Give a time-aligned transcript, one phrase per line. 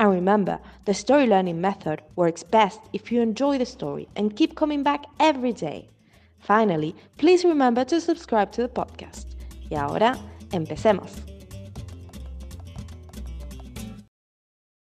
[0.00, 4.54] And remember, the story learning method works best if you enjoy the story and keep
[4.54, 5.90] coming back every day.
[6.38, 9.28] Finally, please remember to subscribe to the podcast.
[9.68, 10.16] Y ahora,
[10.52, 11.12] empecemos.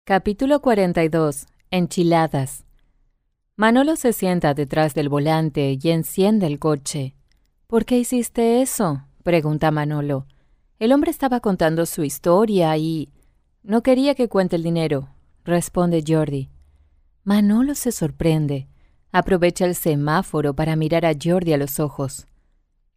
[0.04, 1.46] Capítulo 42.
[1.70, 2.64] Enchiladas.
[3.54, 7.16] Manolo se sienta detrás del volante y enciende el coche.
[7.66, 9.02] ¿Por qué hiciste eso?
[9.22, 10.26] pregunta Manolo.
[10.78, 13.10] El hombre estaba contando su historia y
[13.62, 15.08] no quería que cuente el dinero,
[15.44, 16.50] responde Jordi.
[17.24, 18.68] Manolo se sorprende.
[19.12, 22.26] Aprovecha el semáforo para mirar a Jordi a los ojos.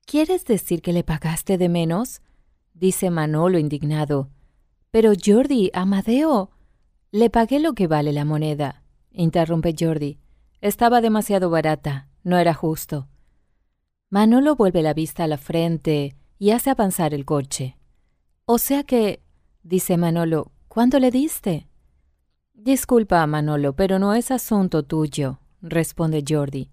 [0.05, 2.21] ¿Quieres decir que le pagaste de menos?
[2.73, 4.29] dice Manolo indignado.
[4.91, 6.51] Pero Jordi, Amadeo.
[7.11, 10.19] Le pagué lo que vale la moneda, interrumpe Jordi.
[10.61, 13.07] Estaba demasiado barata, no era justo.
[14.09, 17.77] Manolo vuelve la vista a la frente y hace avanzar el coche.
[18.45, 19.21] O sea que,
[19.63, 21.69] dice Manolo, ¿Cuánto le diste?
[22.53, 26.69] Disculpa, Manolo, pero no es asunto tuyo, responde Jordi.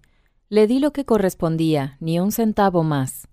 [0.49, 3.29] Le di lo que correspondía, ni un centavo más.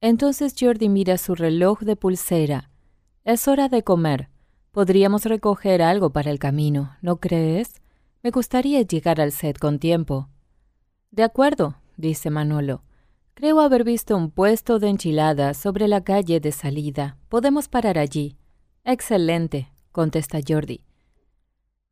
[0.00, 2.72] Entonces Jordi mira su reloj de pulsera.
[3.22, 4.30] Es hora de comer.
[4.72, 7.80] Podríamos recoger algo para el camino, ¿no crees?
[8.24, 10.28] Me gustaría llegar al set con tiempo.
[11.12, 12.82] De acuerdo, dice Manolo.
[13.34, 17.16] Creo haber visto un puesto de enchiladas sobre la calle de salida.
[17.28, 18.36] Podemos parar allí.
[18.82, 20.80] Excelente, contesta Jordi.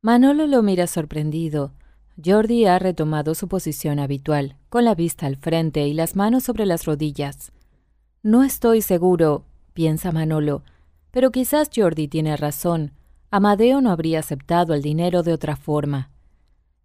[0.01, 1.71] Manolo lo mira sorprendido.
[2.23, 6.65] Jordi ha retomado su posición habitual, con la vista al frente y las manos sobre
[6.65, 7.53] las rodillas.
[8.21, 10.63] No estoy seguro, piensa Manolo,
[11.11, 12.91] pero quizás Jordi tiene razón.
[13.31, 16.11] Amadeo no habría aceptado el dinero de otra forma.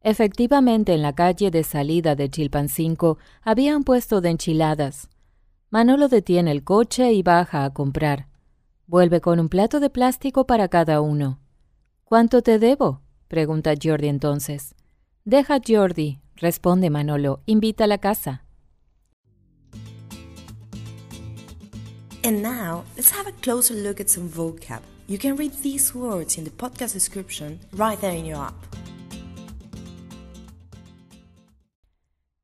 [0.02, 5.08] Efectivamente, en la calle de salida de Chilpancingo había un puesto de enchiladas.
[5.68, 8.27] Manolo detiene el coche y baja a comprar.
[8.88, 11.40] Vuelve con un plato de plástico para cada uno.
[12.04, 13.02] ¿Cuánto te debo?
[13.28, 14.74] pregunta Jordi entonces.
[15.26, 17.42] Deja Jordi, responde Manolo.
[17.44, 18.44] Invita a la casa.
[22.24, 24.80] And now, let's have a closer look at some vocab.
[25.06, 28.54] You can read these words in the podcast description right there in your app.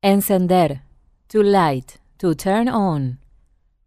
[0.03, 0.81] Encender,
[1.29, 3.17] to light, to turn on.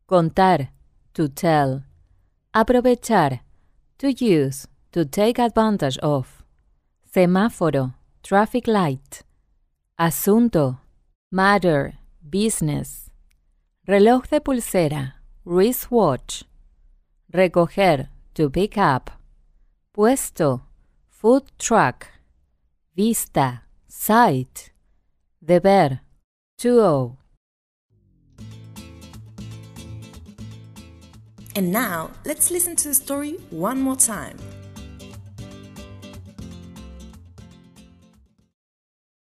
[0.09, 0.71] Contar,
[1.15, 1.85] to tell.
[2.55, 3.41] Aprovechar.
[3.99, 4.67] To use.
[4.93, 6.43] To take advantage of.
[7.15, 7.95] Semáforo.
[8.23, 9.23] Traffic light.
[9.99, 10.79] Asunto.
[11.31, 11.99] Matter.
[12.23, 13.11] Business.
[13.87, 15.13] Reloj de pulsera.
[15.45, 16.45] Wristwatch.
[17.33, 18.09] Recoger.
[18.35, 19.11] To pick up.
[19.93, 20.63] Puesto.
[21.11, 22.07] Food truck.
[22.97, 23.63] Vista.
[23.89, 24.73] Sight.
[25.45, 26.01] Deber.
[26.59, 27.17] To owe.
[31.59, 34.37] And now, let's listen to the story one more time.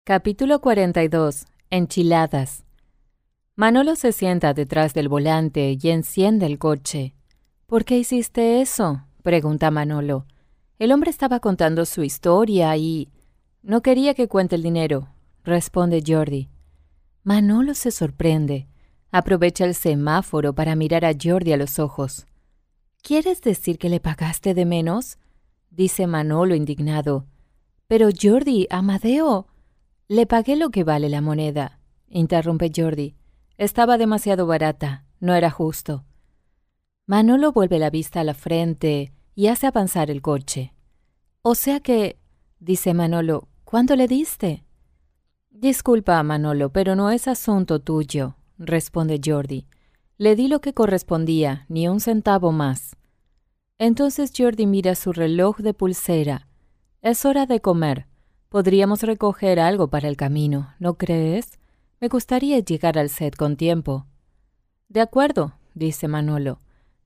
[0.05, 1.47] Capítulo 42.
[1.71, 2.63] Enchiladas.
[3.55, 7.15] Manolo se sienta detrás del volante y enciende el coche.
[7.65, 9.01] ¿Por qué hiciste eso?
[9.23, 10.27] pregunta Manolo.
[10.77, 13.09] El hombre estaba contando su historia y...
[13.63, 15.07] No quería que cuente el dinero,
[15.43, 16.51] responde Jordi.
[17.23, 18.67] Manolo se sorprende.
[19.11, 22.25] Aprovecha el semáforo para mirar a Jordi a los ojos.
[23.03, 25.17] ¿Quieres decir que le pagaste de menos?
[25.69, 27.25] dice Manolo indignado.
[27.87, 29.47] Pero Jordi, Amadeo.
[30.07, 33.15] Le pagué lo que vale la moneda, interrumpe Jordi.
[33.57, 36.05] Estaba demasiado barata, no era justo.
[37.05, 40.73] Manolo vuelve la vista a la frente y hace avanzar el coche.
[41.41, 42.17] O sea que,
[42.59, 44.63] dice Manolo, ¿cuánto le diste?
[45.49, 49.67] Disculpa, Manolo, pero no es asunto tuyo, responde Jordi.
[50.17, 52.95] Le di lo que correspondía, ni un centavo más.
[53.79, 56.47] Entonces Jordi mira su reloj de pulsera.
[57.01, 58.05] Es hora de comer.
[58.49, 61.59] Podríamos recoger algo para el camino, ¿no crees?
[61.99, 64.05] Me gustaría llegar al set con tiempo.
[64.87, 66.61] De acuerdo, dice Manolo.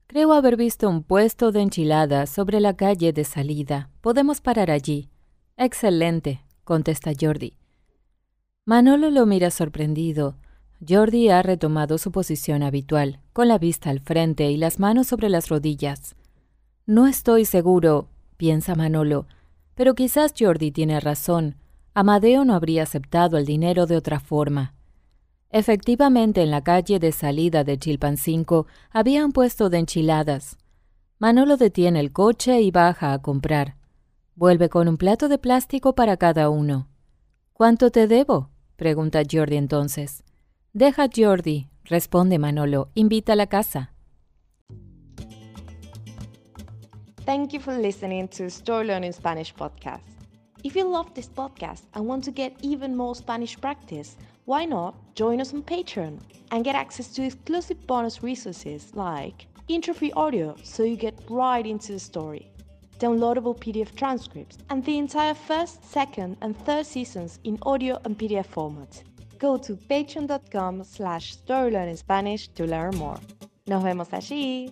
[0.06, 3.90] Creo haber visto un puesto de enchiladas sobre la calle de salida.
[4.02, 5.08] Podemos parar allí.
[5.56, 7.56] Excelente, contesta Jordi.
[8.66, 10.36] Manolo lo mira sorprendido.
[10.86, 15.28] Jordi ha retomado su posición habitual, con la vista al frente y las manos sobre
[15.28, 16.16] las rodillas.
[16.84, 19.26] No estoy seguro, piensa Manolo,
[19.74, 21.56] pero quizás Jordi tiene razón.
[21.94, 24.74] Amadeo no habría aceptado el dinero de otra forma.
[25.50, 30.58] Efectivamente, en la calle de salida de Chilpancingo había un puesto de enchiladas.
[31.18, 33.76] Manolo detiene el coche y baja a comprar.
[34.34, 36.88] Vuelve con un plato de plástico para cada uno.
[37.54, 38.50] ¿Cuánto te debo?
[38.76, 40.22] pregunta Jordi entonces.
[40.76, 43.94] Deja Jordi, responde Manolo, invita a la casa.
[47.24, 50.02] Thank you for listening to Story Learning Spanish podcast.
[50.64, 54.94] If you love this podcast and want to get even more Spanish practice, why not
[55.14, 56.20] join us on Patreon
[56.50, 61.92] and get access to exclusive bonus resources like intro-free audio so you get right into
[61.92, 62.50] the story,
[62.98, 68.44] downloadable PDF transcripts, and the entire first, second, and third seasons in audio and PDF
[68.44, 69.02] format.
[69.38, 73.18] Go to patreon.com slash storylearningspanish to learn more.
[73.66, 74.70] Nos vemos allí!